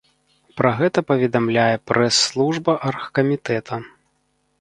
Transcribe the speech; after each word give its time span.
Пра 0.59 0.69
гэта 0.79 0.99
паведамляе 1.11 1.75
прэс-служба 1.91 2.71
аргкамітэта. 2.93 3.79